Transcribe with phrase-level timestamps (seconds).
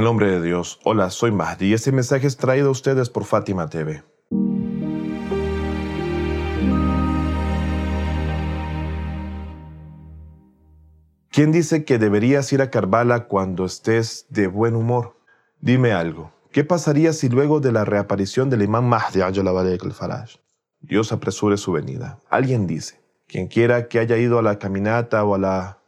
[0.00, 3.26] el nombre de Dios, hola, soy Mahdi y este mensaje es traído a ustedes por
[3.26, 4.02] Fátima TV.
[11.28, 15.18] ¿Quién dice que deberías ir a Karbala cuando estés de buen humor?
[15.60, 16.32] Dime algo.
[16.50, 20.30] ¿Qué pasaría si luego de la reaparición del imán Mahdi al-Faraj,
[20.80, 22.20] Dios apresure su venida?
[22.30, 25.78] Alguien dice, quien quiera que haya ido a la caminata o a la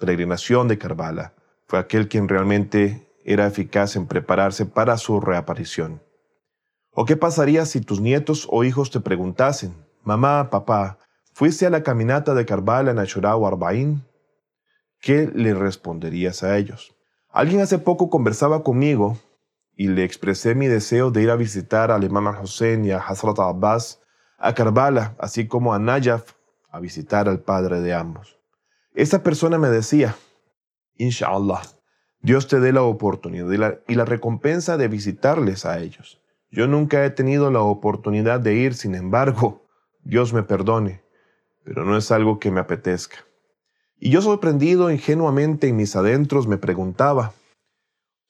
[0.00, 1.34] peregrinación de Karbala,
[1.68, 6.02] fue aquel quien realmente era eficaz en prepararse para su reaparición.
[6.90, 10.98] ¿O qué pasaría si tus nietos o hijos te preguntasen, mamá, papá,
[11.32, 14.04] ¿fuiste a la caminata de Karbala en Ashura o Arbaín?
[15.00, 16.94] ¿Qué le responderías a ellos?
[17.30, 19.18] Alguien hace poco conversaba conmigo
[19.74, 23.38] y le expresé mi deseo de ir a visitar al Imam al-Hussein y a Hazrat
[23.38, 24.00] Abbas
[24.38, 26.32] a Karbala, así como a Najaf
[26.70, 28.38] a visitar al padre de ambos.
[28.94, 30.14] Esta persona me decía,
[30.96, 31.62] Inshallah,
[32.22, 36.20] Dios te dé la oportunidad y la, recompensa de visitarles a ellos.
[36.52, 39.66] Yo nunca he tenido la oportunidad de ir, sin embargo,
[40.04, 41.02] Dios me perdone,
[41.64, 43.16] pero no es algo que me apetezca.
[43.98, 47.32] Y yo sorprendido ingenuamente en mis adentros me preguntaba,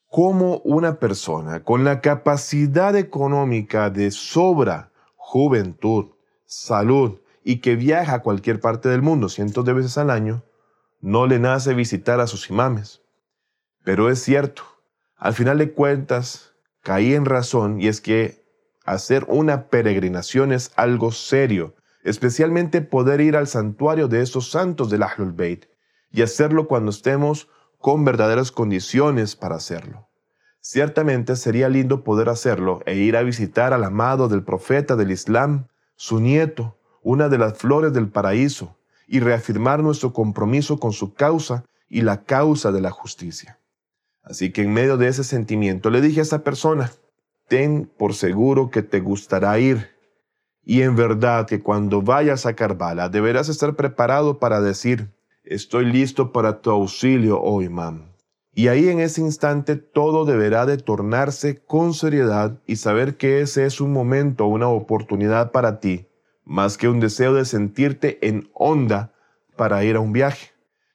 [0.07, 6.07] ¿cómo una persona con la capacidad económica de sobra, juventud,
[6.45, 10.43] salud y que viaja a cualquier parte del mundo cientos de veces al año,
[10.99, 13.02] no le nace visitar a sus imames?
[13.83, 14.63] Pero es cierto,
[15.17, 18.45] al final de cuentas, caí en razón y es que
[18.85, 25.03] hacer una peregrinación es algo serio, especialmente poder ir al santuario de esos santos del
[25.03, 25.65] Ahlul Bayt
[26.11, 30.07] y hacerlo cuando estemos con verdaderas condiciones para hacerlo.
[30.61, 35.67] Ciertamente sería lindo poder hacerlo e ir a visitar al amado del profeta del Islam,
[35.97, 41.65] su nieto, una de las flores del paraíso, y reafirmar nuestro compromiso con su causa
[41.89, 43.59] y la causa de la justicia.
[44.23, 46.91] Así que en medio de ese sentimiento le dije a esa persona,
[47.47, 49.89] ten por seguro que te gustará ir.
[50.63, 55.09] Y en verdad que cuando vayas a Karbala deberás estar preparado para decir,
[55.43, 58.13] estoy listo para tu auxilio, oh imán.
[58.55, 63.65] Y ahí en ese instante todo deberá de tornarse con seriedad y saber que ese
[63.65, 66.07] es un momento, una oportunidad para ti,
[66.45, 69.11] más que un deseo de sentirte en onda
[69.57, 70.52] para ir a un viaje.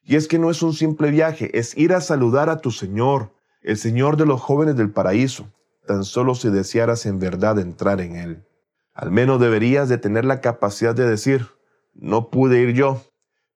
[0.09, 3.31] Y es que no es un simple viaje, es ir a saludar a tu Señor,
[3.61, 5.53] el Señor de los jóvenes del paraíso,
[5.87, 8.43] tan solo si desearas en verdad entrar en Él.
[8.95, 11.49] Al menos deberías de tener la capacidad de decir,
[11.93, 13.03] no pude ir yo,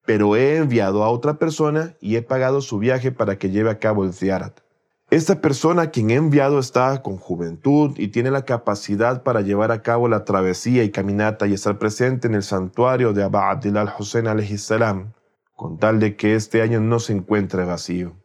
[0.05, 3.79] pero he enviado a otra persona y he pagado su viaje para que lleve a
[3.79, 4.61] cabo el ziarat.
[5.09, 9.73] Esta persona a quien he enviado está con juventud y tiene la capacidad para llevar
[9.73, 13.81] a cabo la travesía y caminata y estar presente en el santuario de Abba Abdillah
[13.81, 15.15] al-Hussein salam
[15.55, 18.17] con tal de que este año no se encuentre vacío.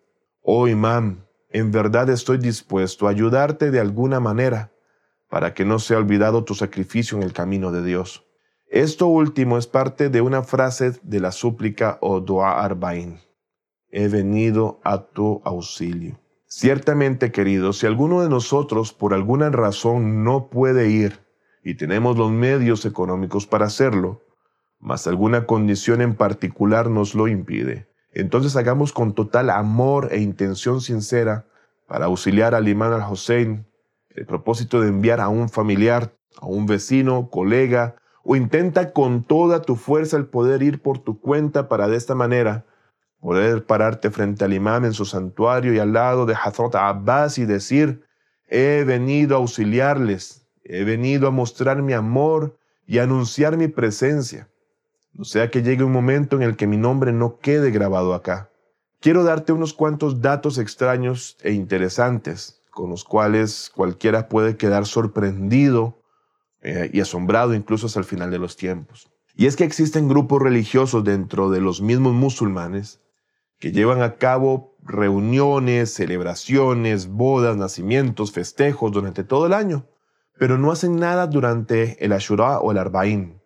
[0.41, 4.71] Oh imam, en verdad estoy dispuesto a ayudarte de alguna manera
[5.29, 8.25] para que no sea olvidado tu sacrificio en el camino de Dios.
[8.69, 13.19] Esto último es parte de una frase de la súplica o dua arbain.
[13.89, 16.19] He venido a tu auxilio.
[16.47, 21.19] Ciertamente, queridos, si alguno de nosotros por alguna razón no puede ir
[21.63, 24.26] y tenemos los medios económicos para hacerlo,
[24.79, 27.87] mas alguna condición en particular nos lo impide.
[28.13, 31.45] Entonces hagamos con total amor e intención sincera
[31.87, 33.65] para auxiliar al imán al-Hussein
[34.09, 39.61] el propósito de enviar a un familiar, a un vecino, colega, o intenta con toda
[39.61, 42.65] tu fuerza el poder ir por tu cuenta para de esta manera
[43.19, 47.45] poder pararte frente al imán en su santuario y al lado de Hazrat Abbas y
[47.45, 48.03] decir,
[48.47, 54.49] he venido a auxiliarles, he venido a mostrar mi amor y anunciar mi presencia.
[55.17, 58.51] No sea que llegue un momento en el que mi nombre no quede grabado acá.
[58.99, 65.99] Quiero darte unos cuantos datos extraños e interesantes, con los cuales cualquiera puede quedar sorprendido
[66.61, 69.09] eh, y asombrado incluso hasta el final de los tiempos.
[69.35, 73.01] Y es que existen grupos religiosos dentro de los mismos musulmanes
[73.59, 79.87] que llevan a cabo reuniones, celebraciones, bodas, nacimientos, festejos durante todo el año,
[80.37, 83.41] pero no hacen nada durante el Ashura o el Arba'in.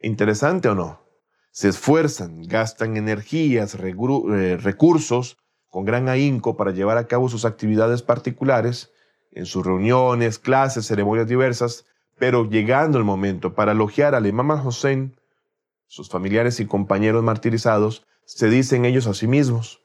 [0.00, 1.09] ¿Interesante o no?
[1.50, 5.38] Se esfuerzan, gastan energías, eh, recursos
[5.68, 8.92] con gran ahínco para llevar a cabo sus actividades particulares,
[9.32, 11.86] en sus reuniones, clases, ceremonias diversas,
[12.18, 15.16] pero llegando el momento para elogiar al imam al-Hussein,
[15.86, 19.80] sus familiares y compañeros martirizados, se dicen ellos a sí mismos,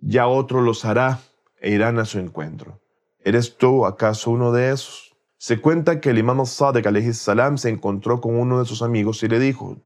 [0.00, 1.20] ya otro los hará
[1.60, 2.80] e irán a su encuentro.
[3.22, 5.14] ¿Eres tú acaso uno de esos?
[5.36, 9.28] Se cuenta que el imam al-Sadiq salam se encontró con uno de sus amigos y
[9.28, 9.78] le dijo,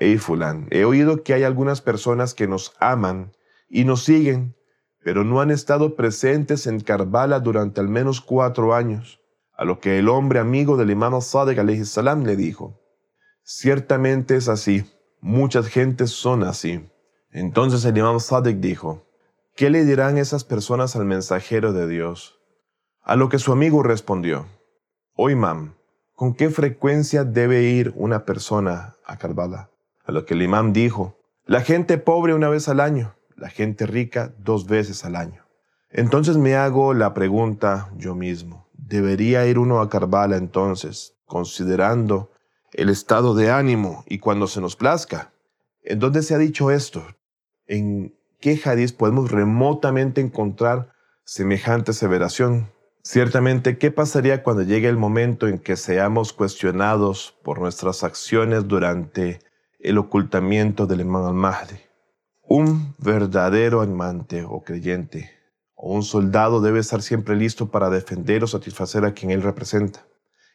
[0.00, 3.32] Hey fulán, he oído que hay algunas personas que nos aman
[3.68, 4.54] y nos siguen,
[5.02, 9.20] pero no han estado presentes en Karbala durante al menos cuatro años.
[9.56, 12.80] A lo que el hombre amigo del imam al-Sadiq salam le dijo,
[13.42, 14.84] Ciertamente es así,
[15.20, 16.88] muchas gentes son así.
[17.32, 19.04] Entonces el imam Sadiq dijo,
[19.56, 22.38] ¿qué le dirán esas personas al mensajero de Dios?
[23.02, 24.46] A lo que su amigo respondió,
[25.14, 25.74] Oh imam,
[26.14, 29.70] ¿con qué frecuencia debe ir una persona a Karbala?
[30.08, 33.84] A lo que el imam dijo, la gente pobre una vez al año, la gente
[33.86, 35.44] rica dos veces al año.
[35.90, 42.30] Entonces me hago la pregunta yo mismo, debería ir uno a Karbala entonces, considerando
[42.72, 45.30] el estado de ánimo y cuando se nos plazca.
[45.82, 47.04] ¿En dónde se ha dicho esto?
[47.66, 50.90] ¿En qué hadith podemos remotamente encontrar
[51.24, 52.72] semejante aseveración?
[53.02, 59.46] Ciertamente, ¿qué pasaría cuando llegue el momento en que seamos cuestionados por nuestras acciones durante
[59.78, 61.76] el ocultamiento del Imam al-Mahdi?
[62.42, 65.30] Un verdadero amante o creyente
[65.80, 70.04] o un soldado debe estar siempre listo para defender o satisfacer a quien él representa.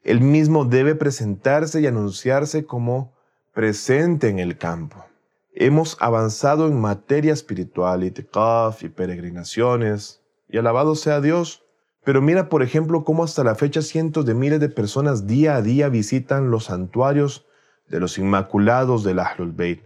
[0.04, 3.14] Él mismo debe presentarse y anunciarse como
[3.54, 5.06] presente en el campo.
[5.54, 11.64] Hemos avanzado en materia espiritual, itikaf y peregrinaciones, y alabado sea Dios.
[12.04, 15.62] Pero mira, por ejemplo, cómo hasta la fecha cientos de miles de personas día a
[15.62, 17.46] día visitan los santuarios
[17.94, 19.84] de los Inmaculados del Ahlul Bayt.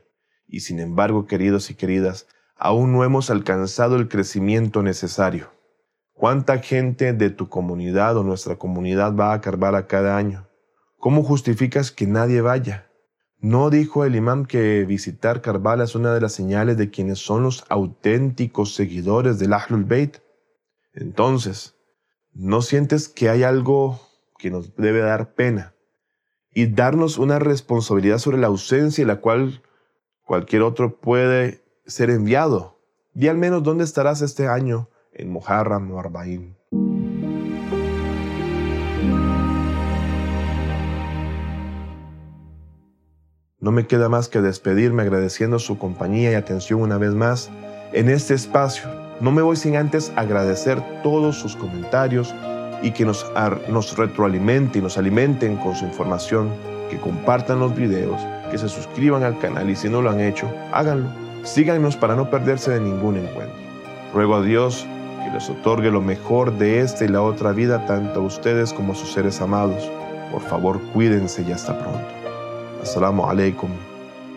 [0.47, 2.25] Y sin embargo, queridos y queridas,
[2.55, 5.51] aún no hemos alcanzado el crecimiento necesario.
[6.13, 10.47] ¿Cuánta gente de tu comunidad o nuestra comunidad va a Karbala cada año?
[10.97, 12.89] ¿Cómo justificas que nadie vaya?
[13.39, 17.43] ¿No dijo el imam que visitar Karbala es una de las señales de quienes son
[17.43, 20.19] los auténticos seguidores del Ahlul Bayt?
[20.93, 21.75] Entonces,
[22.31, 23.99] ¿no sientes que hay algo
[24.39, 25.73] que nos debe dar pena
[26.57, 29.61] y darnos una responsabilidad sobre la ausencia en la cual
[30.23, 32.79] cualquier otro puede ser enviado.
[33.13, 36.57] Di al menos dónde estarás este año en Muharram o Arbaín.
[43.59, 47.51] No me queda más que despedirme agradeciendo su compañía y atención una vez más
[47.93, 48.89] en este espacio.
[49.21, 52.33] No me voy sin antes agradecer todos sus comentarios
[52.81, 53.25] y que nos,
[53.69, 56.49] nos retroalimenten y nos alimenten con su información,
[56.89, 58.21] que compartan los videos,
[58.51, 61.09] que se suscriban al canal y si no lo han hecho, háganlo
[61.47, 63.55] Síganos para no perderse de ningún encuentro.
[64.13, 64.85] Ruego a Dios
[65.23, 68.91] que les otorgue lo mejor de esta y la otra vida tanto a ustedes como
[68.91, 69.89] a sus seres amados.
[70.31, 72.07] Por favor, cuídense y hasta pronto.
[72.83, 73.69] Assalamu alaikum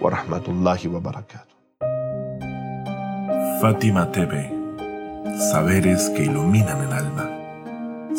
[0.00, 1.54] wa rahmatullahi wa barakatuh.
[3.60, 4.52] Fátima TV.
[5.50, 7.29] Saberes que iluminan el alma.